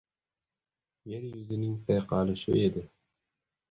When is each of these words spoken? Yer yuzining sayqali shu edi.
Yer 1.11 1.23
yuzining 1.33 1.79
sayqali 1.87 2.41
shu 2.43 2.61
edi. 2.67 2.89